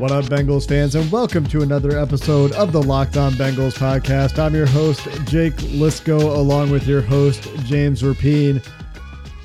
[0.00, 4.38] What up, Bengals fans, and welcome to another episode of the Locked On Bengals podcast.
[4.38, 8.66] I'm your host, Jake Liscow, along with your host, James Rapien.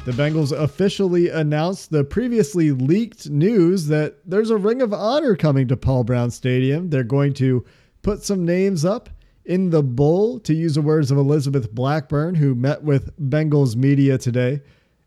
[0.06, 5.68] The Bengals officially announced the previously leaked news that there's a Ring of Honor coming
[5.68, 6.90] to Paul Brown Stadium.
[6.90, 7.66] They're going to
[8.02, 9.10] put some names up
[9.44, 14.18] in the bowl, to use the words of Elizabeth Blackburn, who met with Bengals media
[14.18, 14.62] today,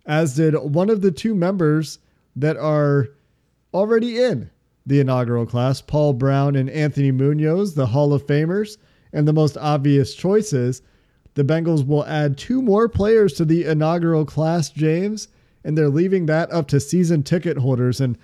[0.04, 2.00] as did one of the two members
[2.36, 3.08] that are
[3.72, 4.50] already in
[4.88, 8.78] the inaugural class Paul Brown and Anthony Munoz, the Hall of Famers,
[9.12, 10.82] and the most obvious choices.
[11.34, 15.28] The Bengals will add two more players to the inaugural class, James,
[15.62, 18.00] and they're leaving that up to season ticket holders.
[18.00, 18.16] And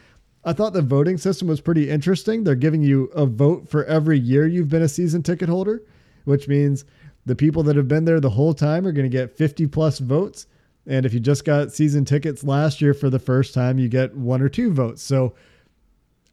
[0.45, 2.43] I thought the voting system was pretty interesting.
[2.43, 5.83] They're giving you a vote for every year you've been a season ticket holder,
[6.25, 6.87] which means
[7.27, 9.99] the people that have been there the whole time are going to get 50 plus
[9.99, 10.47] votes.
[10.87, 14.17] And if you just got season tickets last year for the first time, you get
[14.17, 15.03] one or two votes.
[15.03, 15.35] So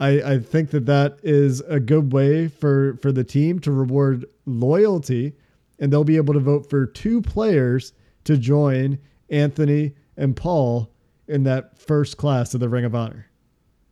[0.02, 4.26] I, I think that that is a good way for, for the team to reward
[4.48, 5.34] loyalty,
[5.80, 8.98] and they'll be able to vote for two players to join
[9.30, 10.92] Anthony and Paul
[11.28, 13.28] in that first class of the Ring of Honor.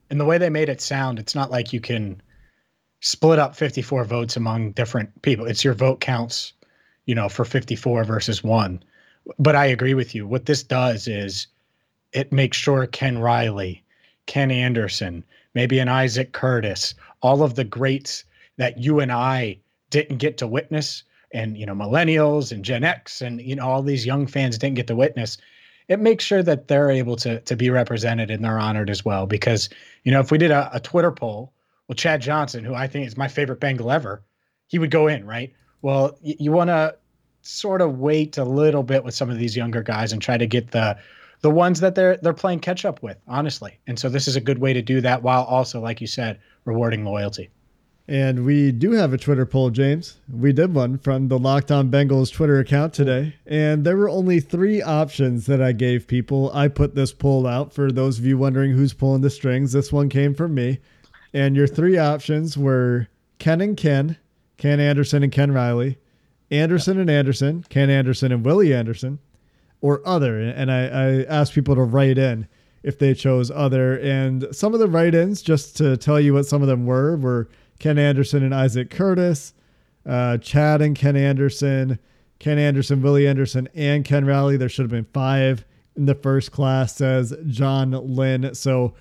[0.10, 2.20] And the way they made it sound, it's not like you can
[3.02, 5.46] split up 54 votes among different people.
[5.46, 6.54] It's your vote counts,
[7.06, 8.82] you know, for 54 versus one.
[9.38, 10.26] But I agree with you.
[10.26, 11.46] What this does is
[12.14, 13.84] it makes sure Ken Riley,
[14.26, 15.24] Ken Anderson,
[15.54, 18.24] maybe an Isaac Curtis, all of the greats
[18.58, 23.22] that you and I didn't get to witness, and you know, millennials and Gen X,
[23.22, 25.38] and you know, all these young fans didn't get to witness.
[25.88, 29.26] It makes sure that they're able to to be represented and they're honored as well.
[29.26, 29.70] Because
[30.04, 31.54] you know, if we did a, a Twitter poll,
[31.88, 34.24] well, Chad Johnson, who I think is my favorite Bengal ever,
[34.68, 35.54] he would go in, right?
[35.82, 36.96] Well, y- you want to
[37.42, 40.46] sort of wait a little bit with some of these younger guys and try to
[40.46, 40.98] get the
[41.42, 43.80] the ones that they're they're playing catch up with, honestly.
[43.88, 46.40] And so this is a good way to do that while also, like you said,
[46.66, 47.50] rewarding loyalty.
[48.10, 50.20] And we do have a Twitter poll, James.
[50.34, 53.36] We did one from the Locked On Bengals Twitter account today.
[53.46, 56.50] And there were only three options that I gave people.
[56.52, 59.74] I put this poll out for those of you wondering who's pulling the strings.
[59.74, 60.80] This one came from me.
[61.36, 63.08] And your three options were
[63.38, 64.18] Ken and Ken,
[64.58, 66.00] Ken Anderson and Ken Riley,
[66.50, 69.20] Anderson and Anderson, Ken Anderson and Willie Anderson,
[69.82, 70.40] or other.
[70.40, 72.48] And I, I asked people to write in
[72.84, 73.98] if they chose other.
[74.00, 77.18] And some of the write ins, just to tell you what some of them were,
[77.18, 79.54] were Ken Anderson and Isaac Curtis,
[80.06, 82.00] uh, Chad and Ken Anderson,
[82.40, 84.58] Ken Anderson, Willie Anderson, and Ken Riley.
[84.58, 85.66] There should have been five
[85.96, 88.54] in the first class, says John Lynn.
[88.56, 88.94] So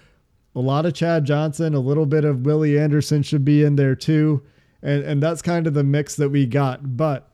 [0.55, 3.95] a lot of Chad Johnson, a little bit of Willie Anderson should be in there
[3.95, 4.43] too.
[4.83, 6.97] And, and that's kind of the mix that we got.
[6.97, 7.31] But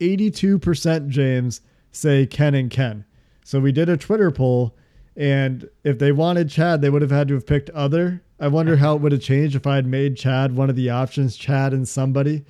[0.00, 1.62] 82%, James,
[1.96, 3.04] say Ken and Ken.
[3.44, 4.76] So we did a Twitter poll,
[5.16, 8.22] and if they wanted Chad, they would have had to have picked other.
[8.38, 10.90] I wonder how it would have changed if I had made Chad one of the
[10.90, 12.44] options, Chad and somebody.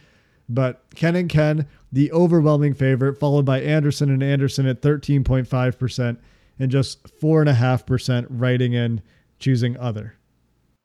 [0.49, 6.19] But Ken and Ken, the overwhelming favorite, followed by Anderson and Anderson at 13.5%,
[6.59, 9.03] and just 4.5% writing in
[9.39, 10.15] choosing other.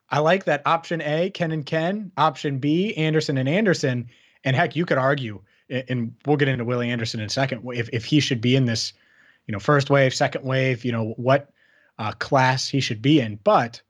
[0.10, 4.10] I like that option A, Ken and Ken, option B, Anderson and Anderson.
[4.44, 5.42] And heck, you could argue
[5.72, 7.64] and we'll get into Willie Anderson in a second.
[7.74, 8.94] If if he should be in this,
[9.48, 11.52] you know, first wave, second wave, you know, what
[11.98, 13.40] uh, class he should be in.
[13.44, 13.82] But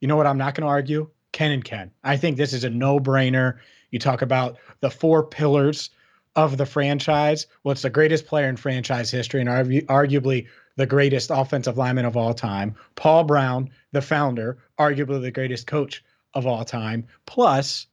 [0.00, 0.26] you know what?
[0.26, 1.10] I'm not going to argue.
[1.32, 1.90] Ken and Ken.
[2.04, 3.58] I think this is a no brainer.
[3.90, 5.90] You talk about the four pillars
[6.34, 7.46] of the franchise.
[7.62, 10.46] Well, it's the greatest player in franchise history and argu- arguably
[10.76, 12.74] the greatest offensive lineman of all time.
[12.94, 17.86] Paul Brown, the founder, arguably the greatest coach of all time, plus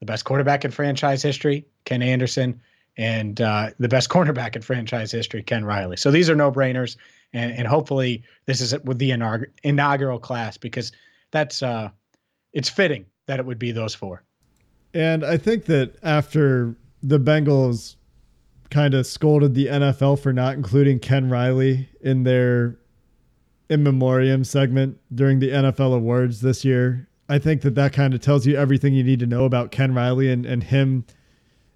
[0.00, 2.60] the best quarterback in franchise history, Ken Anderson,
[2.98, 5.96] and uh, the best cornerback in franchise history, Ken Riley.
[5.96, 6.96] So these are no brainers,
[7.32, 9.10] and, and hopefully this is with the
[9.64, 10.92] inaugural class because
[11.30, 11.88] that's uh,
[12.52, 14.22] it's fitting that it would be those four.
[14.92, 17.96] And I think that after the Bengals
[18.70, 22.78] kind of scolded the NFL for not including Ken Riley in their
[23.70, 27.08] in memoriam segment during the NFL awards this year.
[27.28, 29.94] I think that that kind of tells you everything you need to know about Ken
[29.94, 31.04] Riley and, and him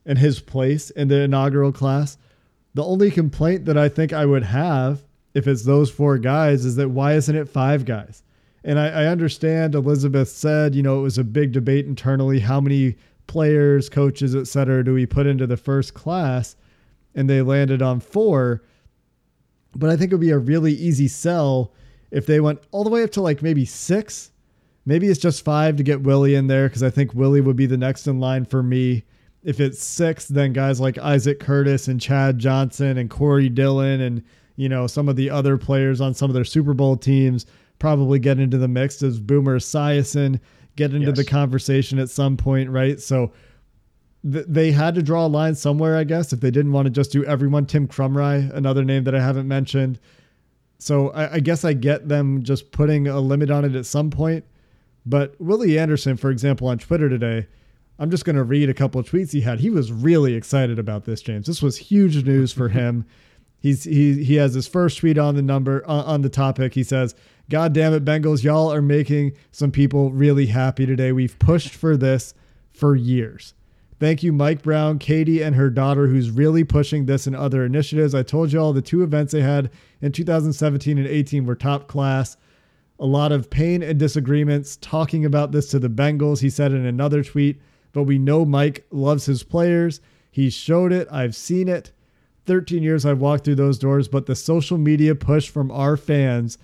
[0.05, 2.19] and his place in the inaugural class.
[2.75, 5.05] The only complaint that I think I would have
[5.35, 8.23] if it's those four guys is that why isn't it five guys?
[8.65, 12.41] And I, I understand Elizabeth said, you know, it was a big debate internally.
[12.41, 12.97] How many
[13.27, 16.57] players, coaches, et cetera, do we put into the first class?
[17.15, 18.63] And they landed on four.
[19.75, 21.73] But I think it would be a really easy sell
[22.11, 24.31] if they went all the way up to like maybe six.
[24.85, 27.67] Maybe it's just five to get Willie in there because I think Willie would be
[27.67, 29.05] the next in line for me.
[29.45, 34.23] If it's six, then guys like Isaac Curtis and Chad Johnson and Corey Dillon and
[34.57, 37.47] you know some of the other players on some of their Super Bowl teams
[37.79, 38.99] probably get into the mix.
[38.99, 40.39] Does Boomer Esiason
[40.77, 41.17] get into yes.
[41.17, 43.01] the conversation at some point, right?
[43.01, 43.33] So
[44.31, 46.91] th- they had to draw a line somewhere, I guess, if they didn't want to
[46.91, 47.67] just do everyone.
[47.67, 49.99] Tim Krumrie, another name that I haven't mentioned.
[50.79, 54.11] So I, I guess I get them just putting a limit on it at some
[54.11, 54.45] point.
[55.05, 57.47] But Willie Anderson, for example, on Twitter today,
[58.03, 59.61] I'm just going to read a couple of tweets he had.
[59.61, 61.47] He was really excited about this, James.
[61.47, 63.07] This was huge news for him.
[63.61, 66.75] He's he he has his first tweet on the number uh, on the topic.
[66.75, 67.15] He says,
[67.49, 71.13] "God damn it, Bengals, y'all are making some people really happy today.
[71.13, 72.35] We've pushed for this
[72.73, 73.55] for years."
[74.01, 78.17] Thank you, Mike Brown, Katie, and her daughter, who's really pushing this and other initiatives.
[78.17, 79.71] I told you all the two events they had
[80.01, 82.37] in 2017 and 18 were top class.
[82.99, 86.85] A lot of pain and disagreements talking about this to the Bengals, he said in
[86.85, 87.61] another tweet.
[87.93, 90.01] But we know Mike loves his players.
[90.31, 91.09] He showed it.
[91.11, 91.93] I've seen it.
[92.47, 96.59] 13 years I've walked through those doors, but the social media push from our fans,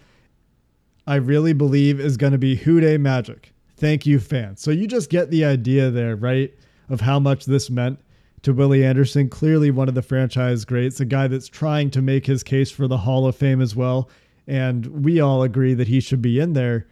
[1.07, 3.53] I really believe is going to be Who Dey magic.
[3.77, 4.61] Thank you, fans.
[4.61, 6.53] So you just get the idea there, right?
[6.89, 8.01] Of how much this meant
[8.43, 12.27] to Willie Anderson, clearly one of the franchise greats, a guy that's trying to make
[12.27, 14.09] his case for the Hall of Fame as well.
[14.47, 16.87] And we all agree that he should be in there.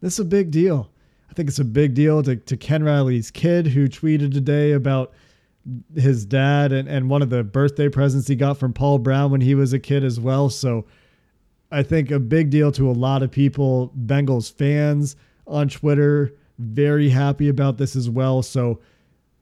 [0.00, 0.90] This is a big deal.
[1.34, 5.12] I think it's a big deal to, to Ken Riley's kid who tweeted today about
[5.96, 9.40] his dad and, and one of the birthday presents he got from Paul Brown when
[9.40, 10.48] he was a kid as well.
[10.48, 10.86] So
[11.72, 17.08] I think a big deal to a lot of people, Bengals fans on Twitter, very
[17.08, 18.40] happy about this as well.
[18.40, 18.78] So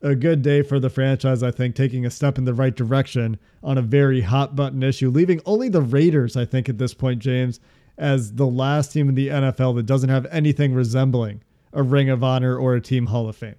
[0.01, 3.39] a good day for the franchise, I think, taking a step in the right direction
[3.63, 7.19] on a very hot button issue, leaving only the Raiders, I think, at this point,
[7.19, 7.61] James,
[7.99, 11.43] as the last team in the NFL that doesn't have anything resembling
[11.73, 13.57] a Ring of Honor or a Team Hall of Fame.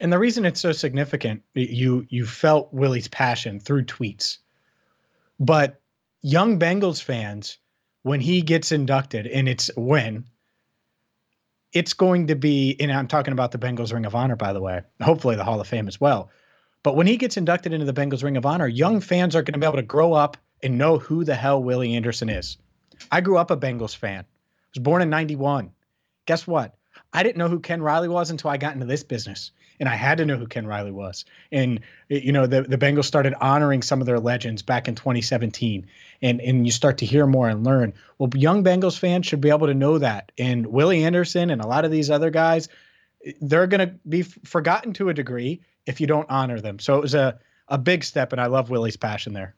[0.00, 4.38] And the reason it's so significant, you you felt Willie's passion through tweets.
[5.40, 5.80] But
[6.20, 7.58] young Bengals fans,
[8.02, 10.26] when he gets inducted, and it's when,
[11.72, 14.60] it's going to be, and I'm talking about the Bengals Ring of Honor, by the
[14.60, 16.30] way, hopefully the Hall of Fame as well.
[16.82, 19.54] But when he gets inducted into the Bengals Ring of Honor, young fans are going
[19.54, 22.58] to be able to grow up and know who the hell Willie Anderson is.
[23.10, 24.20] I grew up a Bengals fan.
[24.20, 24.24] I
[24.74, 25.72] was born in 91.
[26.26, 26.76] Guess what?
[27.16, 29.94] I didn't know who Ken Riley was until I got into this business and I
[29.94, 31.24] had to know who Ken Riley was.
[31.50, 35.86] And you know, the the Bengals started honoring some of their legends back in 2017,
[36.20, 37.94] and and you start to hear more and learn.
[38.18, 40.30] Well, young Bengals fans should be able to know that.
[40.38, 42.68] And Willie Anderson and a lot of these other guys,
[43.40, 46.78] they're going to be forgotten to a degree if you don't honor them.
[46.78, 49.54] So it was a a big step, and I love Willie's passion there.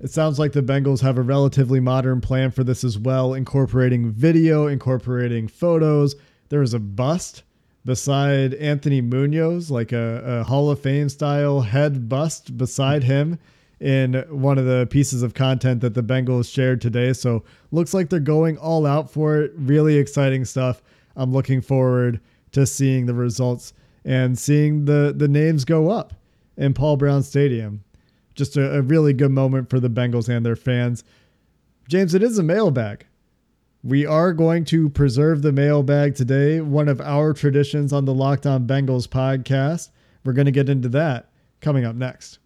[0.00, 4.10] It sounds like the Bengals have a relatively modern plan for this as well, incorporating
[4.10, 6.16] video, incorporating photos.
[6.52, 7.44] There is a bust
[7.82, 13.38] beside Anthony Munoz, like a, a Hall of Fame style head bust beside him
[13.80, 17.14] in one of the pieces of content that the Bengals shared today.
[17.14, 19.52] So looks like they're going all out for it.
[19.56, 20.82] Really exciting stuff.
[21.16, 23.72] I'm looking forward to seeing the results
[24.04, 26.12] and seeing the the names go up
[26.58, 27.82] in Paul Brown Stadium.
[28.34, 31.02] Just a, a really good moment for the Bengals and their fans.
[31.88, 33.06] James, it is a mailbag.
[33.84, 38.46] We are going to preserve the mailbag today, one of our traditions on the Locked
[38.46, 39.88] On Bengals podcast.
[40.24, 42.38] We're going to get into that coming up next.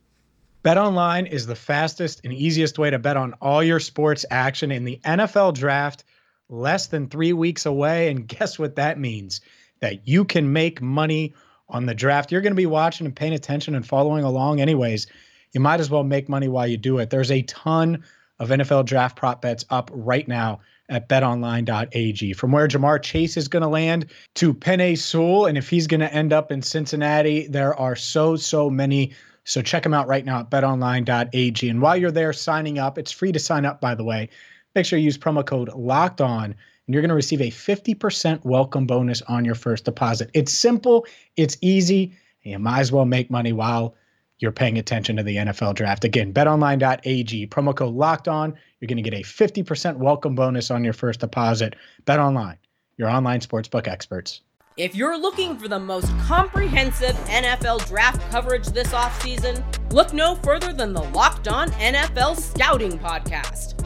[0.62, 4.72] Bet online is the fastest and easiest way to bet on all your sports action
[4.72, 6.04] in the NFL draft,
[6.48, 8.10] less than three weeks away.
[8.10, 9.42] And guess what that means?
[9.80, 11.34] That you can make money
[11.68, 12.32] on the draft.
[12.32, 15.06] You're going to be watching and paying attention and following along, anyways.
[15.52, 17.10] You might as well make money while you do it.
[17.10, 18.04] There's a ton
[18.38, 22.32] of NFL draft prop bets up right now at betonline.ag.
[22.34, 26.00] From where Ja'Marr Chase is going to land to Penei Sewell, and if he's going
[26.00, 29.12] to end up in Cincinnati, there are so, so many
[29.46, 31.68] So check them out right now at betonline.ag.
[31.68, 34.28] And while you're there signing up, it's free to sign up, by the way.
[34.74, 36.46] Make sure you use promo code locked on
[36.86, 40.30] and you're going to receive a 50% welcome bonus on your first deposit.
[40.34, 42.12] It's simple, it's easy,
[42.44, 43.94] and you might as well make money while
[44.38, 46.04] you're paying attention to the NFL draft.
[46.04, 48.54] Again, betonline.ag, promo code locked on.
[48.80, 51.76] You're going to get a 50% welcome bonus on your first deposit.
[52.04, 52.58] BetOnline,
[52.96, 54.42] your online sportsbook experts.
[54.76, 60.74] If you're looking for the most comprehensive NFL draft coverage this offseason, look no further
[60.74, 63.85] than the Locked On NFL Scouting Podcast.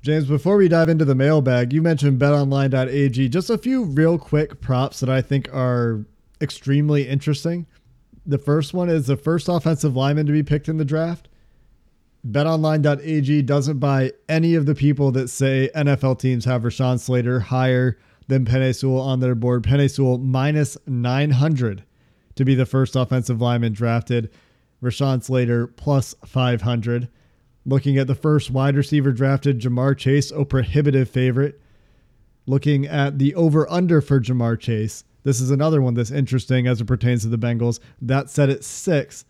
[0.00, 3.28] James, before we dive into the mailbag, you mentioned betonline.ag.
[3.28, 6.04] Just a few real quick props that I think are
[6.40, 7.66] extremely interesting.
[8.24, 11.28] The first one is the first offensive lineman to be picked in the draft
[12.26, 17.98] betonline.ag doesn't buy any of the people that say NFL teams have Rashawn Slater higher
[18.26, 19.62] than Penei Sewell on their board.
[19.62, 21.84] Penei Sewell minus 900
[22.34, 24.30] to be the first offensive lineman drafted.
[24.82, 27.08] Rashawn Slater plus 500.
[27.68, 31.60] Looking at the first wide receiver drafted, Ja'Marr Chase, a prohibitive favorite.
[32.46, 36.80] Looking at the over under for Ja'Marr Chase, this is another one that's interesting as
[36.80, 37.78] it pertains to the Bengals.
[38.00, 39.26] That set at six.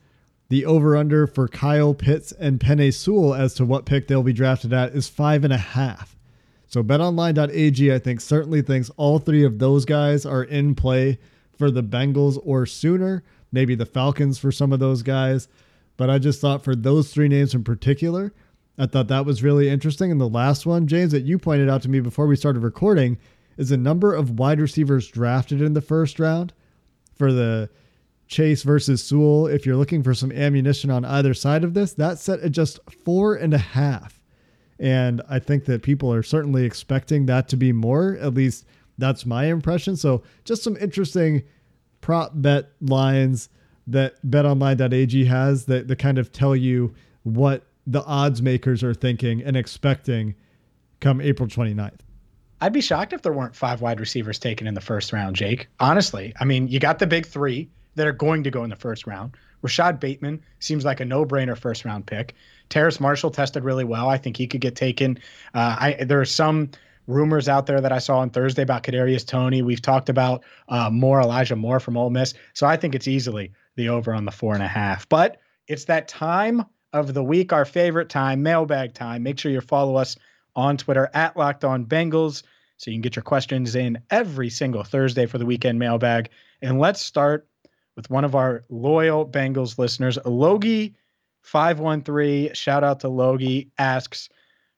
[0.51, 4.33] The over under for Kyle Pitts and Penei Sewell as to what pick they'll be
[4.33, 6.17] drafted at is five and a half.
[6.69, 11.19] So betonline.ag, I think, certainly thinks all three of those guys are in play
[11.57, 15.49] for the Bengals or sooner, maybe the Falcons for some of those guys.
[15.99, 18.33] But I just thought for those three names in particular,
[18.79, 20.11] I thought that was really interesting.
[20.11, 23.19] And the last one, James, that you pointed out to me before we started recording,
[23.59, 26.55] is the number of wide receivers drafted in the first round
[27.15, 27.69] for the
[28.29, 32.23] Chase versus Sewell, if you're looking for some ammunition on either side of this, that's
[32.23, 34.23] set at just four and a half.
[34.79, 38.17] And I think that people are certainly expecting that to be more.
[38.21, 38.67] At least
[38.99, 39.97] that's my impression.
[39.97, 41.43] So just some interesting
[42.01, 43.49] prop bet lines
[43.89, 49.43] that betonline.ag has that, that kind of tell you what the odds makers are thinking
[49.43, 50.35] and expecting
[51.01, 52.01] come April 29th.
[52.61, 55.69] I'd be shocked if there weren't five wide receivers taken in the first round, Jake.
[55.81, 58.77] Honestly, I mean, you got the big three that are going to go in the
[58.77, 59.37] first round.
[59.63, 62.35] Rashod Bateman seems like a no-brainer first round pick.
[62.69, 64.09] Terrace Marshall tested really well.
[64.09, 65.19] I think he could get taken.
[65.55, 66.71] Uh, I there are some
[67.07, 69.63] rumors out there that I saw on Thursday about Kadarius Toney.
[69.63, 72.35] We've talked about uh, more Elijah Moore from Ole Miss.
[72.53, 75.09] So I think it's easily the over on the four and a half.
[75.09, 79.23] But it's that time of the week, our favorite time, mailbag time.
[79.23, 80.17] Make sure you follow us
[80.55, 82.43] on Twitter at Locked On Bengals
[82.77, 86.31] so you can get your questions in every single Thursday for the weekend mailbag.
[86.61, 87.47] And let's start
[87.97, 92.55] with one of our loyal Bengals listeners, Logie513.
[92.55, 94.29] Shout out to Logie, asks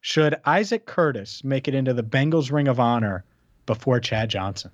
[0.03, 3.25] Should Isaac Curtis make it into the Bengals Ring of Honor
[3.65, 4.71] before Chad Johnson?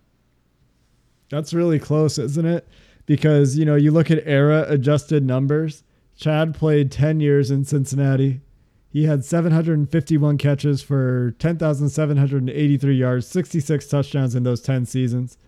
[1.29, 2.67] That's really close, isn't it?
[3.07, 5.85] Because, you know, you look at era adjusted numbers.
[6.17, 8.41] Chad played 10 years in Cincinnati.
[8.89, 15.39] He had 751 catches for 10,783 yards, 66 touchdowns in those 10 seasons.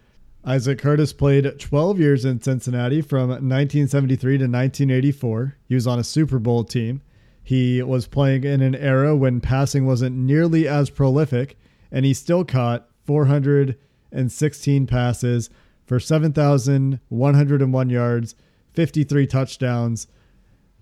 [0.45, 5.57] Isaac Curtis played 12 years in Cincinnati from 1973 to 1984.
[5.67, 7.03] He was on a Super Bowl team.
[7.43, 11.59] He was playing in an era when passing wasn't nearly as prolific,
[11.91, 15.50] and he still caught 416 passes
[15.88, 18.35] for 7,101 yards,
[18.75, 20.07] 53 touchdowns.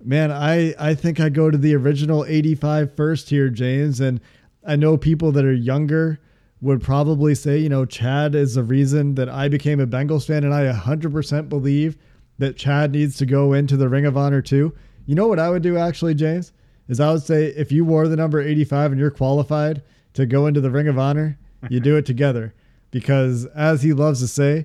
[0.05, 4.01] Man, I, I think I go to the original 85 first here, James.
[4.01, 4.21] And
[4.67, 6.19] I know people that are younger
[6.61, 10.43] would probably say, you know, Chad is the reason that I became a Bengals fan,
[10.43, 11.97] and I 100% believe
[12.39, 14.75] that Chad needs to go into the Ring of Honor too.
[15.07, 16.53] You know what I would do actually, James?
[16.89, 19.83] Is I would say if you wore the number 85 and you're qualified
[20.15, 22.55] to go into the Ring of Honor, you do it together.
[22.93, 24.65] Because as he loves to say,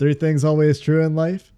[0.00, 1.52] three things always true in life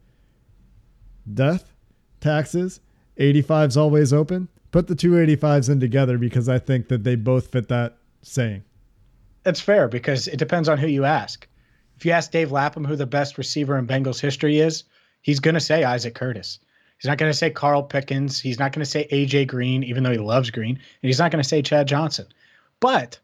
[1.32, 1.72] death,
[2.20, 2.80] taxes,
[3.16, 4.48] 85's always open.
[4.72, 8.64] Put the two 85s in together because I think that they both fit that saying.
[9.44, 11.46] That's fair because it depends on who you ask.
[11.96, 14.84] If you ask Dave Lapham who the best receiver in Bengals history is,
[15.20, 16.58] he's going to say Isaac Curtis.
[16.98, 18.40] He's not going to say Carl Pickens.
[18.40, 20.74] He's not going to say AJ Green, even though he loves Green.
[20.74, 22.26] And he's not going to say Chad Johnson.
[22.80, 23.20] But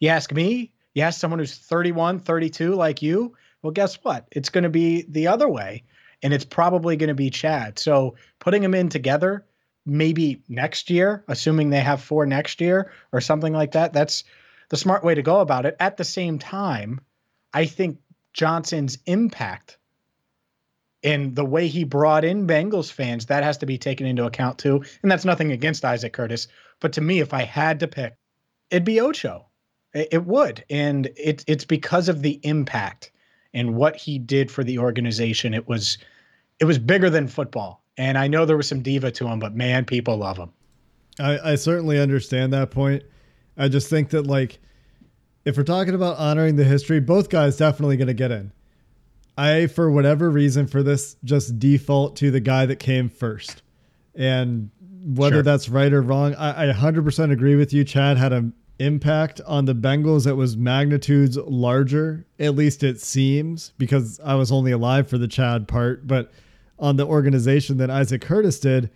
[0.00, 4.26] you ask me, you ask someone who's 31, 32 like you, well, guess what?
[4.32, 5.84] It's going to be the other way.
[6.22, 7.78] And it's probably going to be Chad.
[7.78, 9.44] So putting them in together
[9.86, 13.92] maybe next year, assuming they have four next year or something like that.
[13.92, 14.24] That's
[14.68, 15.76] the smart way to go about it.
[15.80, 17.00] At the same time,
[17.54, 17.98] I think
[18.32, 19.78] Johnson's impact
[21.02, 24.58] and the way he brought in Bengals fans, that has to be taken into account
[24.58, 24.82] too.
[25.02, 26.48] And that's nothing against Isaac Curtis.
[26.80, 28.14] But to me, if I had to pick,
[28.70, 29.46] it'd be Ocho.
[29.94, 30.64] It, would.
[30.68, 33.10] And it, it's because of the impact
[33.54, 35.54] and what he did for the organization.
[35.54, 35.98] It was
[36.60, 37.82] it was bigger than football.
[37.96, 40.52] And I know there was some diva to him, but man, people love him.
[41.18, 43.02] I, I certainly understand that point.
[43.56, 44.60] I just think that like
[45.44, 48.52] if we're talking about honoring the history, both guys definitely going to get in.
[49.36, 53.62] I, for whatever reason, for this, just default to the guy that came first.
[54.14, 54.70] And
[55.04, 55.42] whether sure.
[55.42, 57.84] that's right or wrong, I, I 100% agree with you.
[57.84, 63.72] Chad had an impact on the Bengals that was magnitudes larger, at least it seems,
[63.78, 66.32] because I was only alive for the Chad part, but
[66.78, 68.90] on the organization that Isaac Curtis did.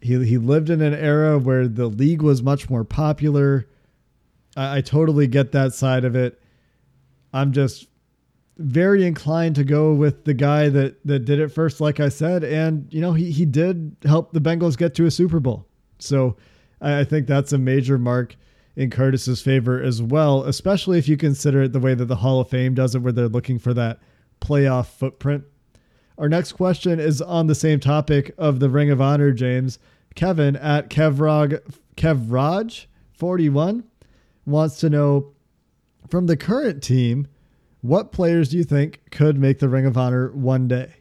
[0.00, 3.68] He, he lived in an era where the league was much more popular.
[4.56, 6.40] I, I totally get that side of it.
[7.32, 7.88] I'm just
[8.56, 12.44] very inclined to go with the guy that that did it first, like I said,
[12.44, 15.66] and you know he he did help the Bengals get to a Super Bowl,
[15.98, 16.36] so
[16.80, 18.36] I, I think that's a major mark
[18.80, 22.40] in Curtis's favor as well, especially if you consider it the way that the Hall
[22.40, 23.98] of Fame does it, where they're looking for that
[24.40, 25.44] playoff footprint.
[26.16, 29.78] Our next question is on the same topic of the Ring of Honor, James.
[30.14, 31.60] Kevin at Kevrog
[31.98, 33.84] Kevraj 41
[34.46, 35.34] wants to know
[36.08, 37.26] from the current team
[37.82, 40.94] what players do you think could make the Ring of Honor one day?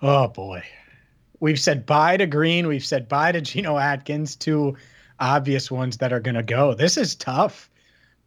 [0.00, 0.62] Oh boy.
[1.40, 2.66] We've said bye to Green.
[2.68, 4.78] We've said bye to Geno Atkins, two
[5.20, 6.74] obvious ones that are going to go.
[6.74, 7.70] This is tough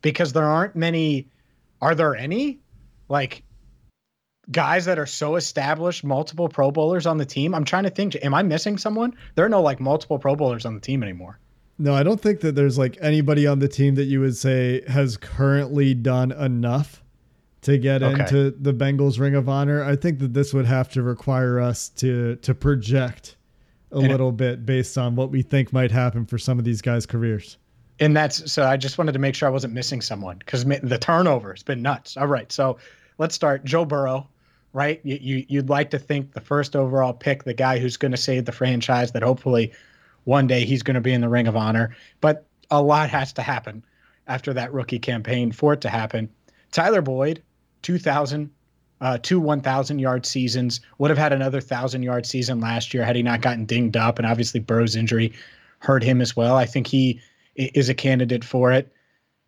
[0.01, 1.27] because there aren't many.
[1.81, 2.59] Are there any
[3.09, 3.43] like
[4.51, 7.53] guys that are so established, multiple Pro Bowlers on the team?
[7.55, 8.15] I'm trying to think.
[8.23, 9.15] Am I missing someone?
[9.35, 11.39] There are no like multiple Pro Bowlers on the team anymore.
[11.77, 14.83] No, I don't think that there's like anybody on the team that you would say
[14.87, 17.01] has currently done enough
[17.61, 18.21] to get okay.
[18.21, 19.83] into the Bengals Ring of Honor.
[19.83, 23.35] I think that this would have to require us to to project
[23.91, 26.65] a and little it, bit based on what we think might happen for some of
[26.65, 27.57] these guys' careers.
[27.99, 30.97] And that's so I just wanted to make sure I wasn't missing someone because the
[30.99, 32.17] turnover has been nuts.
[32.17, 32.77] All right, so
[33.17, 33.63] let's start.
[33.63, 34.27] Joe Burrow,
[34.73, 34.99] right?
[35.03, 38.17] You, you you'd like to think the first overall pick, the guy who's going to
[38.17, 39.71] save the franchise, that hopefully
[40.23, 41.95] one day he's going to be in the Ring of Honor.
[42.21, 43.83] But a lot has to happen
[44.27, 46.29] after that rookie campaign for it to happen.
[46.71, 47.43] Tyler Boyd,
[47.81, 48.49] 2,000,
[49.01, 50.79] uh, two 1,000 yard seasons.
[50.99, 54.19] Would have had another 1,000 yard season last year had he not gotten dinged up.
[54.19, 55.33] And obviously, Burrow's injury
[55.79, 56.55] hurt him as well.
[56.55, 57.19] I think he
[57.55, 58.93] is a candidate for it.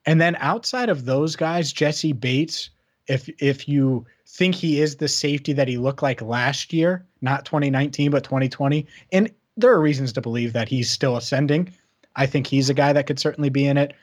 [0.06, 2.70] And then outside of those guys, Jessie Bates,
[3.08, 7.46] if if you think he is the safety that he looked like last year, not
[7.46, 11.72] 2019 but 2020, and there are reasons to believe that he's still ascending.
[12.16, 13.94] I think he's a guy that could certainly be in it.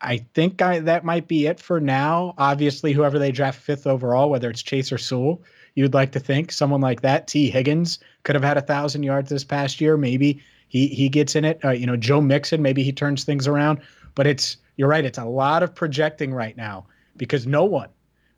[0.00, 2.34] I think I, that might be it for now.
[2.36, 5.42] Obviously, whoever they draft fifth overall, whether it's Chase or Sewell,
[5.74, 7.26] you'd like to think someone like that.
[7.26, 9.96] Tee Higgins could have had a thousand yards this past year.
[9.96, 11.60] Maybe he he gets in it.
[11.64, 13.80] Uh, you know, Joe Mixon, maybe he turns things around.
[14.14, 15.04] But it's you're right.
[15.04, 17.88] It's a lot of projecting right now because no one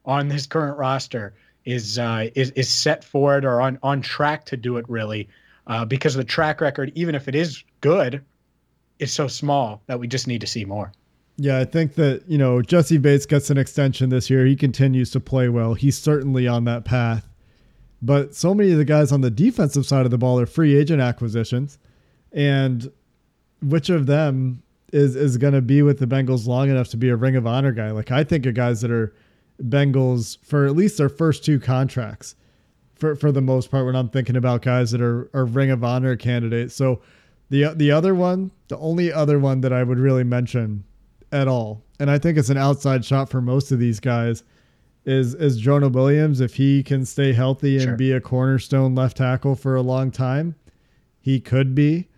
[0.05, 4.45] on this current roster is uh, is is set for it or on on track
[4.47, 5.29] to do it really.
[5.67, 8.25] Uh, because the track record, even if it is good,
[9.01, 10.93] is so small that we just need to see more.
[11.39, 14.47] Yeah, I think that, you know, Jessie Bates gets an extension this year.
[14.47, 15.75] He continues to play well.
[15.75, 17.29] He's certainly on that path.
[18.01, 20.77] But so many of the guys on the defensive side of the ball are free
[20.77, 21.79] agent acquisitions.
[22.33, 22.91] And
[23.63, 27.09] which of them is is going to be with the Bengals long enough to be
[27.09, 27.91] a Ring of Honor guy?
[27.91, 29.15] Like I think of guys that are
[29.63, 32.35] Bengals for at least their first two contracts.
[32.95, 35.85] For for the most part, when I'm thinking about guys that are, are Ring of
[35.85, 36.75] Honor candidates.
[36.75, 37.01] So
[37.51, 40.85] the the other one, the only other one that I would really mention
[41.33, 41.83] at all.
[41.99, 44.43] And I think it's an outside shot for most of these guys.
[45.05, 47.97] Is is Jonah Williams if he can stay healthy and sure.
[47.97, 50.57] be a cornerstone left tackle for a long time,
[51.21, 52.09] he could be.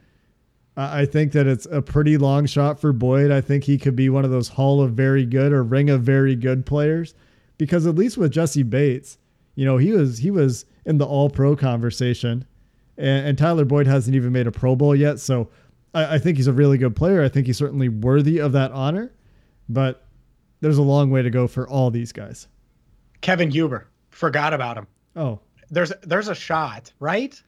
[0.75, 3.33] I think that it's a pretty long shot for Boyd.
[3.33, 6.03] I think he could be one of those Hall of Very Good or Ring of
[6.03, 7.15] Very Good players,
[7.59, 9.19] because at least with Jessie Bates,
[9.55, 12.47] you know he was he was in the All Pro conversation,
[12.97, 15.19] and, and Tyler Boyd hasn't even made a Pro Bowl yet.
[15.19, 15.51] So
[15.95, 17.23] I, I think he's a really good player.
[17.23, 19.13] I think he's certainly worthy of that honor,
[19.69, 20.07] but
[20.61, 22.49] there's a long way to go for all these guys.
[23.21, 24.87] Kevin Huber, forgot about him.
[25.17, 27.41] Oh, there's there's a shot, right?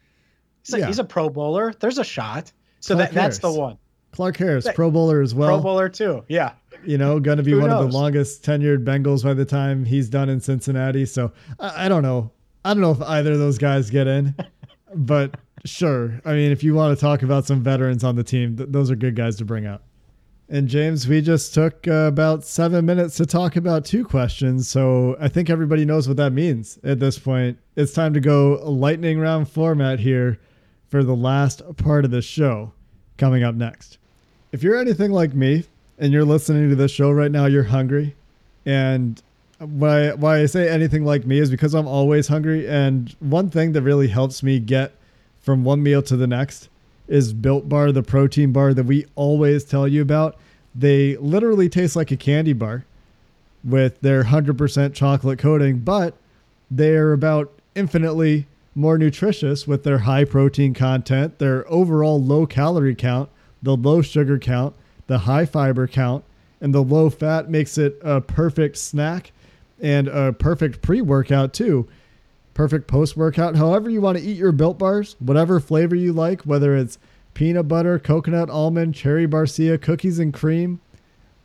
[0.64, 0.87] He's a, yeah.
[0.87, 1.72] he's a Pro Bowler.
[1.79, 2.53] There's a shot.
[2.81, 3.79] So that, that's the one.
[4.12, 5.48] Clark Harris, Pro Bowler as well.
[5.48, 6.24] Pro Bowler too.
[6.29, 6.53] Yeah.
[6.85, 7.85] You know, going to be one knows?
[7.85, 11.07] of the longest tenured Bengals by the time he's done in Cincinnati.
[11.07, 12.31] So I, I don't know.
[12.64, 14.35] I don't know if either of those guys get in,
[14.94, 16.20] but Sure.
[16.25, 18.90] I mean, if you want to talk about some veterans on the team, th- those
[18.90, 19.83] are good guys to bring up.
[20.49, 24.68] And James, we just took uh, about seven minutes to talk about two questions.
[24.68, 27.59] So I think everybody knows what that means at this point.
[27.77, 30.40] It's time to go lightning round format here
[30.88, 32.73] for the last part of the show
[33.16, 33.99] coming up next.
[34.51, 35.64] If you're anything like me
[35.99, 38.16] and you're listening to this show right now, you're hungry.
[38.66, 39.23] And
[39.59, 42.68] why, why I say anything like me is because I'm always hungry.
[42.68, 44.94] And one thing that really helps me get
[45.40, 46.68] from one meal to the next
[47.09, 50.37] is Built Bar, the protein bar that we always tell you about.
[50.74, 52.85] They literally taste like a candy bar
[53.64, 56.14] with their 100% chocolate coating, but
[56.70, 63.29] they're about infinitely more nutritious with their high protein content, their overall low calorie count,
[63.62, 64.74] the low sugar count,
[65.09, 66.24] the high fiber count,
[66.61, 69.33] and the low fat makes it a perfect snack
[69.81, 71.88] and a perfect pre workout, too
[72.54, 73.56] perfect post workout.
[73.56, 76.98] However, you want to eat your built bars, whatever flavor you like, whether it's
[77.34, 80.80] peanut butter, coconut, almond, cherry barcia, cookies and cream.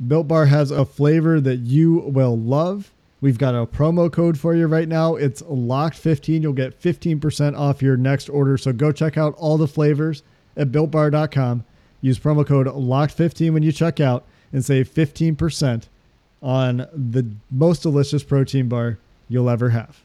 [0.05, 2.91] Built Bar has a flavor that you will love.
[3.21, 5.15] We've got a promo code for you right now.
[5.15, 6.41] It's locked15.
[6.41, 8.57] You'll get 15% off your next order.
[8.57, 10.21] So go check out all the flavors
[10.57, 11.63] at builtbar.com.
[12.01, 15.83] Use promo code locked15 when you check out and save 15%
[16.43, 20.04] on the most delicious protein bar you'll ever have.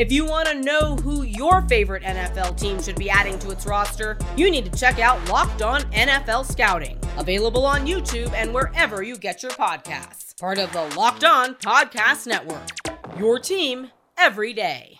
[0.00, 3.66] If you want to know who your favorite NFL team should be adding to its
[3.66, 9.02] roster, you need to check out Locked On NFL Scouting, available on YouTube and wherever
[9.02, 10.34] you get your podcasts.
[10.40, 12.70] Part of the Locked On Podcast Network.
[13.18, 14.98] Your team every day.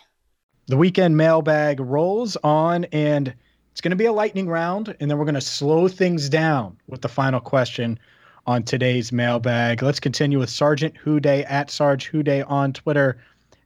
[0.67, 3.33] The weekend mailbag rolls on, and
[3.71, 6.77] it's going to be a lightning round, and then we're going to slow things down
[6.85, 7.97] with the final question
[8.45, 9.81] on today's mailbag.
[9.81, 13.17] Let's continue with Sergeant Houday at Sarge Houday on Twitter.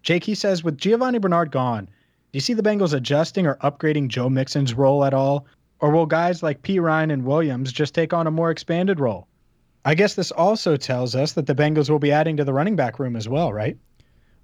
[0.06, 1.92] Jake, he says, with Giovani Bernard gone, do
[2.32, 5.48] you see the Bengals adjusting or upgrading Joe Mixon's role at all?
[5.80, 9.28] Or will guys like Perine and Williams just take on a more expanded role?
[9.84, 12.76] I guess this also tells us that the Bengals will be adding to the running
[12.76, 13.78] back room as well, right?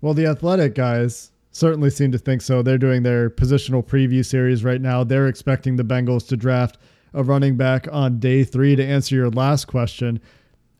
[0.01, 2.63] Well, the athletic guys certainly seem to think so.
[2.63, 5.03] They're doing their positional preview series right now.
[5.03, 6.79] They're expecting the Bengals to draft
[7.13, 10.19] a running back on day three to answer your last question.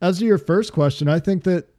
[0.01, 1.70] As to your first question, I think that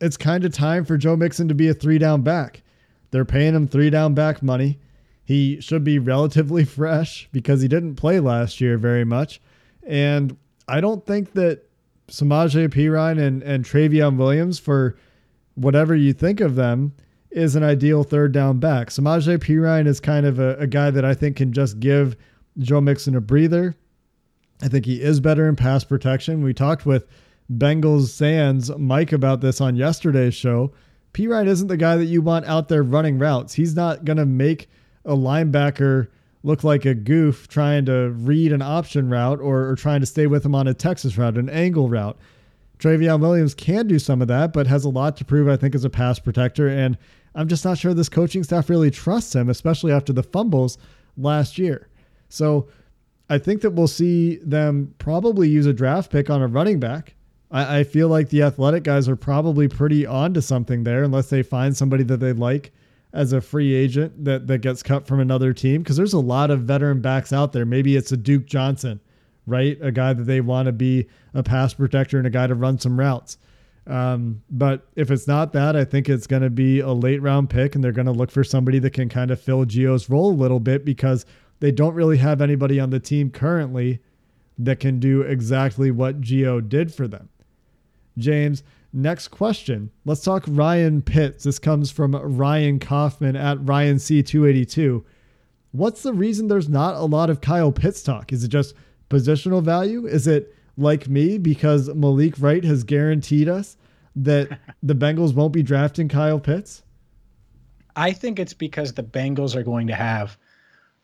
[0.00, 2.62] it's kind of time for Joe Mixon to be a three down back.
[3.10, 4.78] They're paying him three down back money.
[5.24, 9.40] He should be relatively fresh because he didn't play last year very much.
[9.82, 10.36] And
[10.68, 11.62] I don't think that
[12.08, 14.96] Samaje Perine and, and Trayveon Williams, for
[15.54, 16.92] whatever you think of them,
[17.30, 18.88] is an ideal third down back.
[18.88, 22.16] Samaje Perine is kind of a, a guy that I think can just give
[22.58, 23.76] Joe Mixon a breather.
[24.62, 26.42] I think he is better in pass protection.
[26.42, 27.06] We talked with
[27.52, 30.72] Bengals Sands Mike about this on yesterday's show.
[31.12, 33.54] Perine isn't the guy that you want out there running routes.
[33.54, 34.68] He's not going to make
[35.04, 36.08] a linebacker
[36.42, 40.26] look like a goof trying to read an option route or, or trying to stay
[40.26, 42.16] with him on a Texas route, an angle route.
[42.78, 45.74] Trayveon Williams can do some of that, but has a lot to prove, I think,
[45.74, 46.68] as a pass protector.
[46.68, 46.98] And
[47.34, 50.78] I'm just not sure this coaching staff really trusts him, especially after the fumbles
[51.16, 51.88] last year.
[52.28, 52.68] So
[53.28, 57.15] I think that we'll see them probably use a draft pick on a running back
[57.56, 61.42] I, I feel like the athletic guys are probably pretty onto something there, unless they
[61.42, 62.72] find somebody that they like
[63.14, 65.82] as a free agent that that gets cut from another team.
[65.82, 67.64] Because there's a lot of veteran backs out there.
[67.64, 69.00] Maybe it's a Duke Johnson,
[69.46, 69.78] right?
[69.80, 72.78] A guy that they want to be a pass protector and a guy to run
[72.78, 73.38] some routes.
[73.86, 77.48] Um, but if it's not that, I think it's going to be a late round
[77.48, 80.30] pick, and they're going to look for somebody that can kind of fill Gio's role
[80.30, 81.24] a little bit because
[81.60, 84.00] they don't really have anybody on the team currently
[84.58, 87.30] that can do exactly what Gio did for them.
[88.18, 88.62] James.
[88.92, 89.90] Next question.
[90.04, 91.44] Let's talk Ryan Pitts.
[91.44, 95.04] This comes from Ryan Kaufman at Ryan C282.
[95.72, 98.32] What's the reason there's not a lot of Kyle Pitts talk?
[98.32, 98.74] Is it just
[99.10, 100.06] positional value?
[100.06, 103.76] Is it like me because Malik Wright has guaranteed us
[104.14, 106.82] that the Bengals won't be drafting Kyle Pitts?
[107.94, 110.38] I think it's because the Bengals are going to have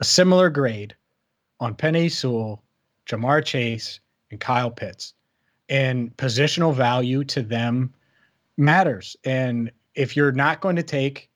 [0.00, 0.94] a similar grade
[1.60, 2.62] on Penei Sewell,
[3.06, 5.14] Ja'Marr Chase, and Kyle Pitts
[5.72, 7.94] and positional value to them
[8.58, 9.16] matters.
[9.24, 11.30] And if you're not going to take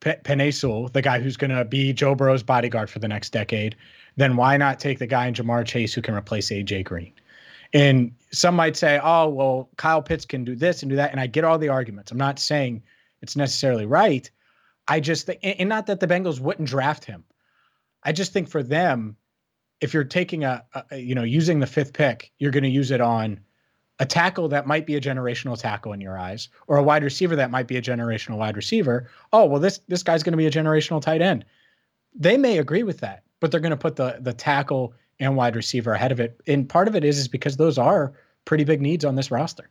[0.00, 3.74] P- Sewell, the guy who's going to be Joe Burrow's bodyguard for the next decade,
[4.16, 7.14] then why not take the guy in Ja'Marr Chase who can replace AJ Green?
[7.72, 11.10] And some might say, oh, well, Kyle Pitts can do this and do that.
[11.10, 12.12] And I get all the arguments.
[12.12, 12.82] I'm not saying
[13.22, 14.30] it's necessarily right.
[14.88, 17.24] I just think, and not that the Bengals wouldn't draft him.
[18.02, 19.16] I just think for them,
[19.80, 22.90] if you're taking a, a you know, using the fifth pick, you're going to use
[22.90, 23.40] it on
[23.98, 27.36] a tackle that might be a generational tackle in your eyes, or a wide receiver
[27.36, 29.08] that might be a generational wide receiver.
[29.32, 31.44] Oh, well, this this guy's going to be a generational tight end.
[32.14, 35.56] They may agree with that, but they're going to put the the tackle and wide
[35.56, 36.40] receiver ahead of it.
[36.46, 39.70] And part of it is is because those are pretty big needs on this roster.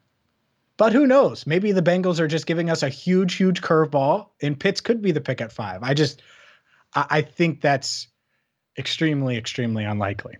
[0.77, 1.45] But who knows?
[1.45, 5.11] Maybe the Bengals are just giving us a huge, huge curveball, and Pitts could be
[5.11, 5.83] the pick at five.
[5.83, 6.23] I just,
[6.95, 8.07] I, I think that's
[8.77, 10.37] extremely, extremely unlikely.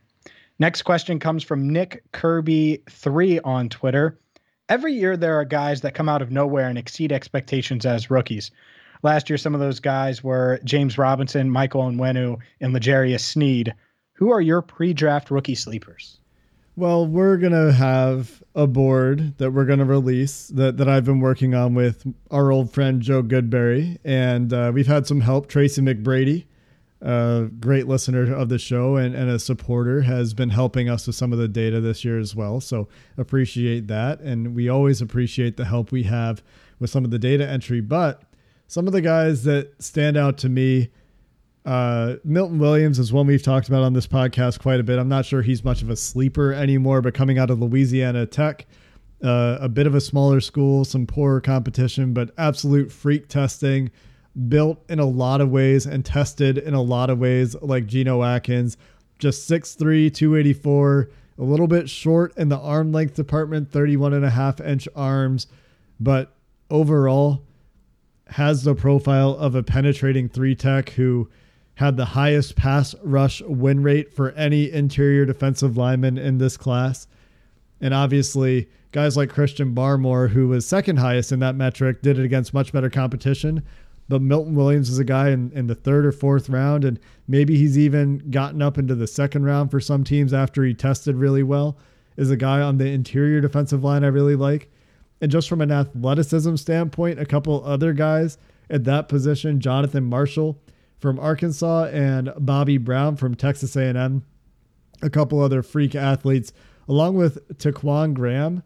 [0.59, 4.19] Next question comes from Nick Kirby3 on Twitter.
[4.69, 8.51] Every year, there are guys that come out of nowhere and exceed expectations as rookies.
[9.01, 13.73] Last year, some of those guys were James Robinson, Michael Onwenu, and L'Jarius Sneed.
[14.13, 16.19] Who are your pre draft rookie sleepers?
[16.75, 21.05] Well, we're going to have a board that we're going to release that, that I've
[21.05, 23.97] been working on with our old friend Joe Goodberry.
[24.03, 25.47] And uh, we've had some help.
[25.47, 26.45] Tracy McBrady
[27.03, 31.17] a great listener of the show and, and a supporter, has been helping us with
[31.17, 32.61] some of the data this year as well.
[32.61, 32.87] So
[33.17, 34.21] appreciate that.
[34.21, 36.41] And we always appreciate the help we have
[36.79, 37.81] with some of the data entry.
[37.81, 38.23] But
[38.67, 40.91] some of the guys that stand out to me,
[41.65, 44.97] uh, Milton Williams is one we've talked about on this podcast quite a bit.
[44.97, 48.65] I'm not sure he's much of a sleeper anymore, but coming out of Louisiana Tech,
[49.21, 53.91] uh, a bit of a smaller school, some poorer competition, but absolute freak testing
[54.47, 58.23] built in a lot of ways and tested in a lot of ways, like Geno
[58.23, 58.77] Atkins.
[59.19, 64.29] Just 6'3, 284, a little bit short in the arm length department, 31 and a
[64.29, 65.47] half inch arms,
[65.99, 66.35] but
[66.69, 67.43] overall
[68.27, 71.29] has the profile of a penetrating three tech who
[71.75, 77.07] had the highest pass rush win rate for any interior defensive lineman in this class.
[77.81, 82.25] And obviously, guys like Christian Barmore, who was second highest in that metric, did it
[82.25, 83.63] against much better competition.
[84.09, 87.57] But Milton Williams is a guy in, in the third or fourth round, and maybe
[87.57, 91.43] he's even gotten up into the second round for some teams after he tested really
[91.43, 91.77] well.
[92.15, 94.71] Is a guy on the interior defensive line I really like.
[95.19, 98.37] And just from an athleticism standpoint, a couple other guys
[98.69, 100.61] at that position, Jonathan Marshall
[100.99, 104.23] from Arkansas and Bobby Brown from Texas A&M,
[105.01, 106.53] a couple other freak athletes,
[106.87, 108.63] along with Ta'Quon Graham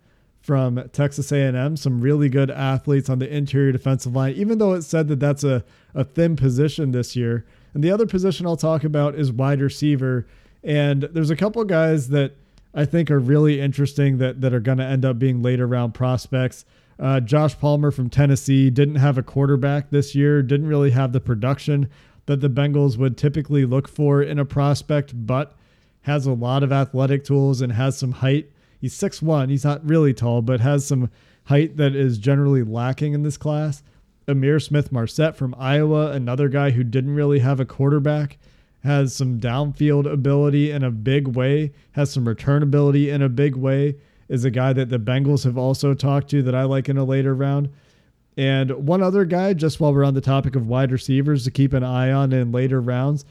[0.48, 4.84] from Texas A&M, some really good athletes on the interior defensive line, even though it
[4.84, 5.62] said that that's a,
[5.94, 7.46] a thin position this year.
[7.74, 10.26] And the other position I'll talk about is wide receiver.
[10.64, 12.32] And there's a couple guys that
[12.74, 15.94] I think are really interesting that, that are going to end up being later round
[15.94, 16.64] prospects.
[16.98, 21.20] Uh, Josh Palmer from Tennessee didn't have a quarterback this year, didn't really have the
[21.20, 21.90] production
[22.26, 25.58] that the Bengals would typically look for in a prospect, but
[26.04, 28.50] has a lot of athletic tools and has some height
[28.80, 29.50] He's six one.
[29.50, 31.10] He's not really tall, but has some
[31.46, 33.84] height that is generally lacking in this class.
[34.28, 38.38] Ihmir Smith-Marsette from Iowa, another guy who didn't really have a quarterback,
[38.84, 43.56] has some downfield ability in a big way, has some return ability in a big
[43.56, 43.96] way,
[44.28, 47.06] is a guy that the Bengals have also talked to that I like in a
[47.06, 47.70] later round.
[48.36, 51.74] And one other guy, just while we're on the topic of wide receivers to keep
[51.74, 53.26] an eye on in later rounds,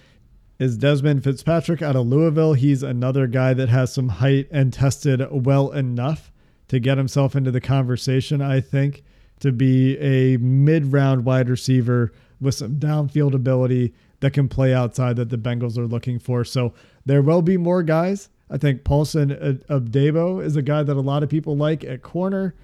[0.58, 2.54] is Desmond Fitzpatrick out of Louisville.
[2.54, 6.32] He's another guy that has some height and tested well enough
[6.68, 9.04] to get himself into the conversation, I think,
[9.40, 15.16] to be a mid round wide receiver with some downfield ability that can play outside
[15.16, 16.44] that the Bengals are looking for.
[16.44, 16.72] So
[17.04, 18.30] there will be more guys.
[18.50, 19.30] I think Paulson
[19.68, 22.54] Adebo is a guy that a lot of people like at corner,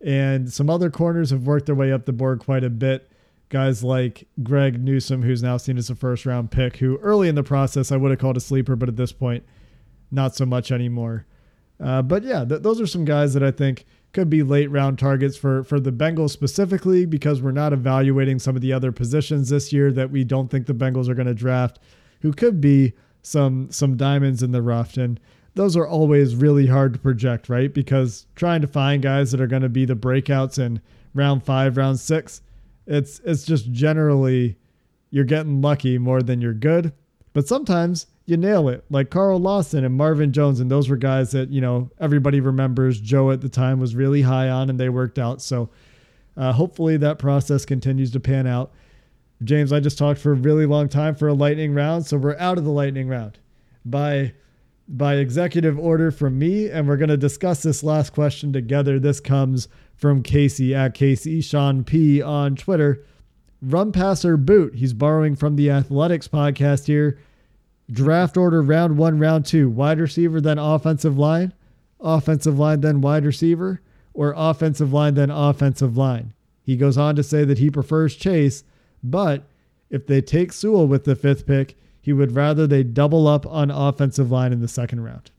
[0.00, 3.09] and some other corners have worked their way up the board quite a bit
[3.50, 7.34] guys like Greg Newsome, who's now seen as a first round pick, who early in
[7.34, 9.44] the process I would have called a sleeper, but at this point,
[10.10, 11.26] not so much anymore.
[11.78, 14.98] Uh, but yeah, th- those are some guys that I think could be late round
[14.98, 19.50] targets for for the Bengals specifically because we're not evaluating some of the other positions
[19.50, 21.78] this year that we don't think the Bengals are going to draft,
[22.22, 25.20] who could be some some diamonds in the rough and.
[25.56, 27.74] Those are always really hard to project, right?
[27.74, 30.80] Because trying to find guys that are going to be the breakouts in
[31.12, 32.40] round five, round six,
[32.90, 34.58] it's it's just generally
[35.10, 36.92] you're getting lucky more than you're good.
[37.32, 41.30] But sometimes you nail it, like Carl Lawson and Marvin Jones, and those were guys
[41.30, 43.00] that you know everybody remembers.
[43.00, 45.40] Joe at the time was really high on, and they worked out.
[45.40, 45.70] So
[46.36, 48.72] uh, hopefully that process continues to pan out.
[49.42, 52.36] James, I just talked for a really long time for a lightning round, so we're
[52.38, 53.38] out of the lightning round
[53.84, 54.34] by
[54.92, 58.98] by executive order from me, and we're going to discuss this last question together.
[58.98, 63.04] This comes from Casey at Casey Sean P on Twitter.
[63.62, 64.74] Run passer boot.
[64.74, 67.18] He's borrowing from the Athletics podcast here.
[67.90, 69.68] Draft order round one, round two.
[69.68, 71.52] Wide receiver, then offensive line.
[72.00, 73.80] offensive line, then wide receiver,
[74.14, 76.32] or offensive line, then offensive line.
[76.62, 78.64] He goes on to say that he prefers Chase,
[79.02, 79.44] but
[79.88, 83.70] if they take Sewell with the fifth pick, he would rather they double up on
[83.70, 85.30] offensive line in the second round.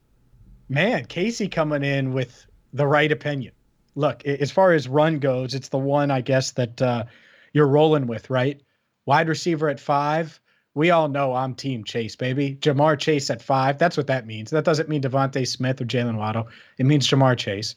[0.69, 3.54] Man, Casey coming in with the right opinion.
[3.95, 7.04] Look, as far as run goes, it's the one I guess that uh,
[7.52, 8.62] you're rolling with, right?
[9.06, 10.39] Wide receiver at five.
[10.74, 12.56] We all know I'm Team Chase, baby.
[12.56, 13.78] Ja'Marr Chase at five.
[13.78, 14.52] That's what that means.
[14.52, 16.47] That doesn't mean DeVonta Smith or Jaylen Waddle.
[16.78, 17.76] It means Ja'Marr Chase.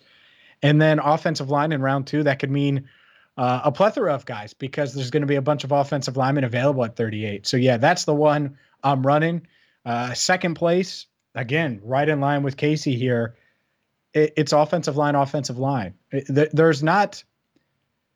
[0.63, 2.89] And then offensive line in round two, that could mean
[3.37, 6.45] uh, a plethora of guys because there's going to be a bunch of offensive linemen
[6.45, 7.47] available at 38.
[7.47, 9.47] So, yeah, that's the one I'm running.
[9.85, 13.37] Uh, second place, again, right in line with Casey here.
[14.13, 15.95] It, it's offensive line, offensive line.
[16.13, 17.25] It, there's not,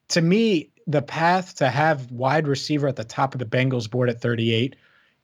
[0.09, 4.09] to me, the path to have wide receiver at the top of the Bengals board
[4.09, 4.77] at 38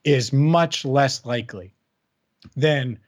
[0.02, 1.74] is much less likely
[2.56, 2.98] than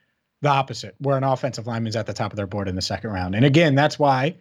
[0.41, 2.83] the opposite, where an offensive lineman is at the top of their board in the
[2.83, 3.35] second round.
[3.35, 4.37] And again, that's why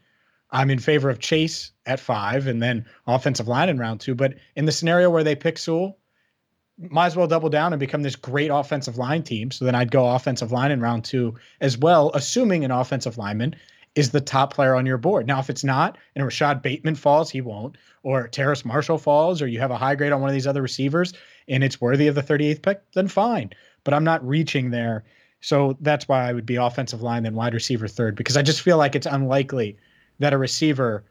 [0.51, 4.15] I'm in favor of Chase at five and then offensive line in round two.
[4.15, 5.97] But in the scenario where they pick Sewell,
[6.77, 9.51] might as well double down and become this great offensive line team.
[9.51, 13.55] So then I'd go offensive line in round two as well, assuming an offensive lineman
[13.95, 15.25] is the top player on your board.
[15.25, 19.47] Now, if it's not, and Rashod Bateman falls, he won't, or Terrace Marshall falls, or
[19.47, 21.13] you have a high grade on one of these other receivers
[21.47, 23.51] and it's worthy of the 38th pick, then fine.
[23.83, 25.05] But I'm not reaching there.
[25.39, 28.61] So that's why I would be offensive line, then wide receiver third, because I just
[28.61, 29.77] feel like it's unlikely
[30.19, 31.05] that a receiver,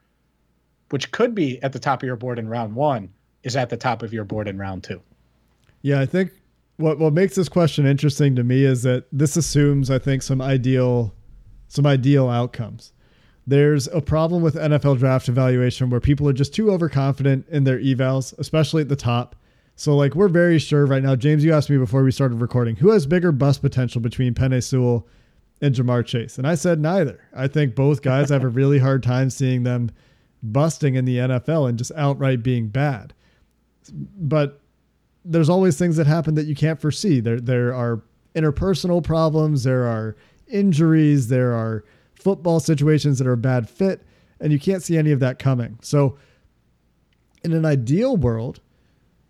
[0.91, 3.11] which could be at the top of your board in round one,
[3.45, 5.01] is at the top of your board in round two.
[5.85, 6.33] Yeah, I think
[6.79, 10.41] what what makes this question interesting to me is that this assumes, I think, some
[10.41, 11.15] ideal
[11.69, 12.95] some ideal outcomes.
[13.47, 17.79] There's a problem with NFL draft evaluation where people are just too overconfident in their
[17.79, 19.37] evals, especially at the top.
[19.77, 21.17] So like we're very sure right now.
[21.17, 24.63] James, you asked me before we started recording, who has bigger bust potential between Penei
[24.63, 25.07] Sewell
[25.61, 26.39] and Ja'Marr Chase.
[26.39, 27.21] And I said neither.
[27.37, 29.91] I think both guys have a really hard time seeing them
[30.43, 33.13] busting in the NFL and just outright being bad.
[33.93, 34.63] But
[35.25, 37.21] there's always things that happen that you can't foresee.
[37.21, 38.03] There there are
[38.35, 40.17] interpersonal problems, there are
[40.49, 41.85] injuries, there are
[42.15, 44.03] football situations that are a bad fit,
[44.41, 45.79] and you can't see any of that coming.
[45.83, 46.19] So
[47.43, 48.61] in an ideal world,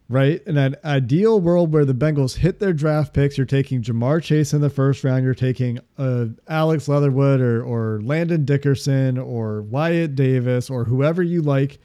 [0.08, 0.42] right?
[0.46, 4.52] In an ideal world where the Bengals hit their draft picks, you're taking Ja'Marr Chase
[4.52, 10.14] in the first round, you're taking uh, Alex Leatherwood or, or Landon Dickerson or Wyatt
[10.14, 11.78] Davis or whoever you like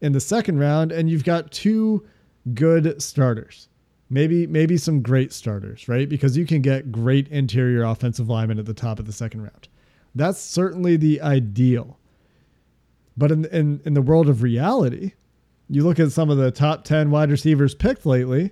[0.00, 2.06] in the second round, and you've got two
[2.54, 3.68] good starters.
[4.08, 6.08] Maybe maybe some great starters, right?
[6.08, 9.68] Because you can get great interior offensive linemen at the top of the second round.
[10.14, 11.98] That's certainly the ideal.
[13.16, 15.12] But in in, in the world of reality,
[15.68, 18.50] you look at some of the top 10 wide receivers picked lately,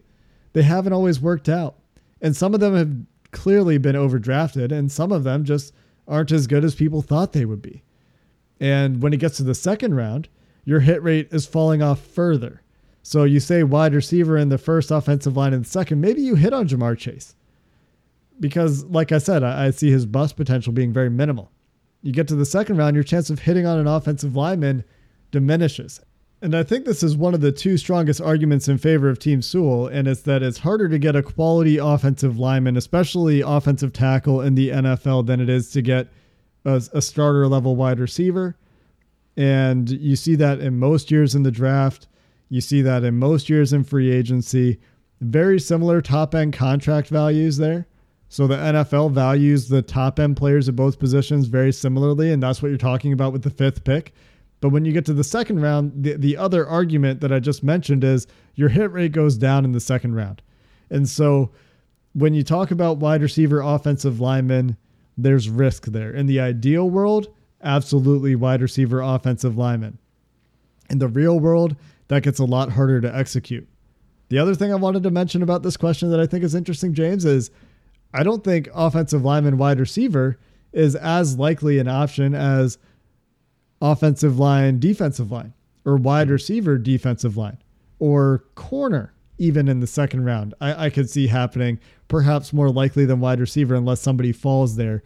[0.52, 1.76] they haven't always worked out.
[2.20, 2.94] And some of them have
[3.32, 5.74] clearly been overdrafted, and some of them just
[6.06, 7.82] aren't as good as people thought they would be.
[8.60, 10.28] And when it gets to the second round,
[10.64, 12.62] your hit rate is falling off further.
[13.08, 16.34] So you say wide receiver in the first offensive line in the second, maybe you
[16.34, 17.34] hit on Ja'Marr Chase.
[18.38, 21.50] Because, like I said, I, I see his bust potential being very minimal.
[22.02, 24.84] You get to the second round, your chance of hitting on an offensive lineman
[25.30, 26.02] diminishes.
[26.42, 29.40] And I think this is one of the two strongest arguments in favor of Team
[29.40, 34.42] Sewell, and it's that it's harder to get a quality offensive lineman, especially offensive tackle
[34.42, 36.08] in the NFL, than it is to get
[36.66, 38.54] a, a starter level wide receiver.
[39.34, 42.06] And you see that in most years in the draft.
[42.48, 44.78] You see that in most years in free agency.
[45.20, 47.86] Very similar top end contract values there.
[48.28, 52.62] So the NFL values the top end players at both positions very similarly, and that's
[52.62, 54.12] what you're talking about with the fifth pick.
[54.60, 57.62] But when you get to the second round, the, the other argument that I just
[57.62, 60.42] mentioned is your hit rate goes down in the second round.
[60.90, 61.50] And so
[62.12, 64.76] when you talk about wide receiver offensive linemen,
[65.16, 66.10] there's risk there.
[66.10, 67.28] In the ideal world,
[67.62, 69.98] absolutely wide receiver offensive linemen.
[70.90, 71.76] In the real world,
[72.08, 73.68] that gets a lot harder to execute.
[74.28, 76.92] The other thing I wanted to mention about this question that I think is interesting,
[76.92, 77.50] James, is
[78.12, 80.38] I don't think offensive lineman wide receiver
[80.72, 82.78] is as likely an option as
[83.80, 85.54] offensive line, defensive line,
[85.84, 87.58] or wide receiver, defensive line,
[87.98, 90.54] or corner, even in the second round.
[90.60, 91.78] I, I could see happening,
[92.08, 95.02] perhaps more likely than wide receiver, unless somebody falls there.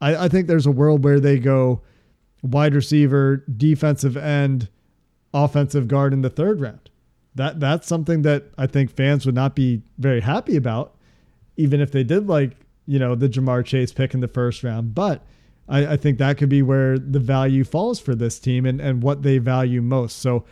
[0.00, 1.82] I, I think there's a world where they go
[2.42, 4.68] wide receiver, defensive end,
[5.44, 6.90] offensive guard in the third round.
[7.34, 10.94] That that's something that I think fans would not be very happy about,
[11.56, 12.52] even if they did like
[12.86, 14.94] you know the Ja'Marr Chase pick in the first round.
[14.94, 15.22] But
[15.68, 19.02] I, I think that could be where the value falls for this team and, and
[19.02, 20.18] what they value most.
[20.18, 20.44] So,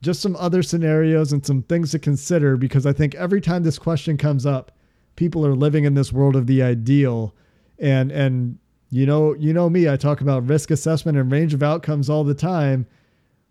[0.00, 3.78] just some other scenarios and some things to consider because I think every time this
[3.78, 4.72] question comes up,
[5.16, 7.34] people are living in this world of the ideal
[7.78, 8.58] and and
[8.92, 12.24] You know, you know me, I talk about risk assessment and range of outcomes all
[12.24, 12.86] the time.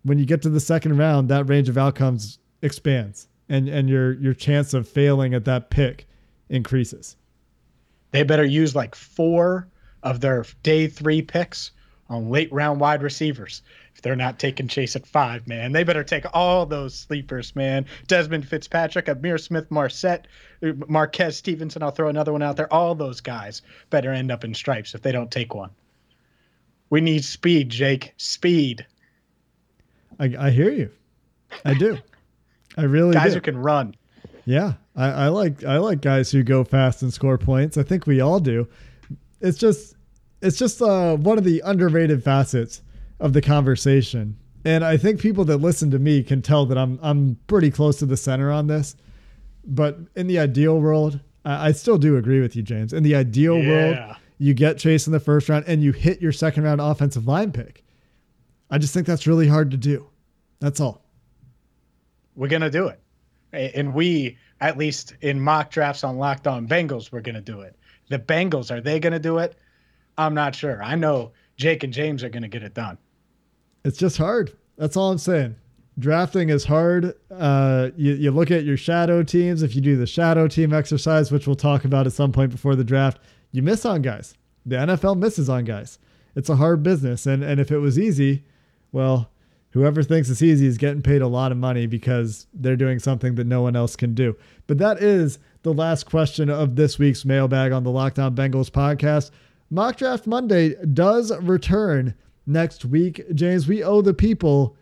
[0.02, 4.14] When you get to the second round, that range of outcomes expands and and your
[4.14, 6.06] your chance of failing at that pick
[6.48, 7.16] increases.
[8.12, 9.68] They better use like four
[10.02, 11.70] of their day 3 picks
[12.08, 13.62] on late round wide receivers.
[13.94, 17.86] If they're not taking Chase at five, man, they better take all those sleepers, man.
[18.06, 20.26] Desmond Fitzpatrick, Ihmir Smith-Marsette,
[20.62, 21.82] uh, Marquez Stevenson.
[21.82, 22.72] I'll throw another one out there.
[22.72, 25.70] All those guys better end up in stripes if they don't take one.
[26.88, 28.14] We need speed, Jake.
[28.16, 28.86] Speed.
[30.20, 30.90] I, I hear you.
[31.64, 31.98] I do.
[32.76, 33.36] I really guys do.
[33.36, 33.96] who can run.
[34.44, 37.76] Yeah, I, I like I like guys who go fast and score points.
[37.76, 38.68] I think we all do.
[39.40, 39.96] It's just
[40.42, 42.82] it's just uh, one of the underrated facets
[43.18, 44.36] of the conversation.
[44.64, 47.98] And I think people that listen to me can tell that I'm I'm pretty close
[47.98, 48.94] to the center on this.
[49.64, 52.92] But in the ideal world, I, I still do agree with you, James.
[52.92, 53.68] In the ideal Yeah.
[53.68, 57.26] world, you get Chase in the first round and you hit your second round offensive
[57.26, 57.84] line pick.
[58.70, 60.06] I just think that's really hard to do.
[60.60, 61.02] That's all.
[62.36, 63.00] We're gonna do it,
[63.52, 67.76] and we at least in mock drafts on Locked On Bengals, we're gonna do it.
[68.08, 69.56] The Bengals are they gonna do it?
[70.18, 70.82] I'm not sure.
[70.82, 72.98] I know Jake and James are gonna get it done.
[73.84, 74.56] It's just hard.
[74.76, 75.56] That's all I'm saying.
[75.98, 77.14] Drafting is hard.
[77.30, 79.62] Uh, you, you look at your shadow teams.
[79.62, 82.76] If you do the shadow team exercise, which we'll talk about at some point before
[82.76, 83.18] the draft,
[83.52, 84.34] you miss on guys.
[84.64, 85.98] The NFL misses on guys.
[86.36, 87.26] It's a hard business.
[87.26, 88.44] And, and if it was easy,
[88.92, 89.29] well,
[89.70, 93.34] whoever thinks it's easy is getting paid a lot of money because they're doing something
[93.36, 94.36] that no one else can do.
[94.66, 98.70] But that is the last question of this week's mailbag on the Locked On Bengals
[98.70, 99.30] podcast.
[99.70, 102.14] Mock Draft Monday does return
[102.46, 103.22] next week.
[103.34, 104.76] James, we owe the people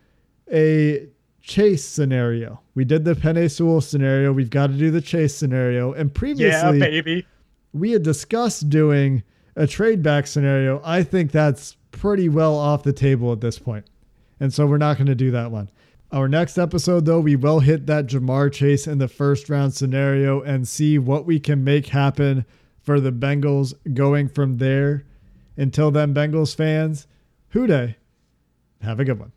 [0.51, 1.07] a
[1.41, 2.59] chase scenario.
[2.75, 4.33] We did the Penei Sewell scenario.
[4.33, 5.93] We've got to do the chase scenario.
[5.93, 7.27] And previously, Yeah, baby.
[7.73, 9.21] we had discussed doing
[9.55, 10.81] a trade back scenario.
[10.83, 13.85] I think that's pretty well off the table at this point.
[14.39, 15.69] And so we're not going to do that one.
[16.11, 20.41] Our next episode, though, we will hit that Ja'Marr Chase in the first round scenario
[20.41, 22.45] and see what we can make happen
[22.81, 25.05] for the Bengals going from there.
[25.55, 27.05] Until then, Bengals fans,
[27.49, 27.97] Who Dey.
[28.81, 29.33] Have a good one.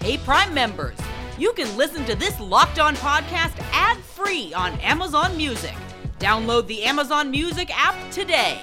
[0.00, 0.96] Hey, Prime members,
[1.38, 5.74] you can listen to this Locked On podcast ad free on Amazon Music.
[6.18, 8.62] Download the Amazon Music app today.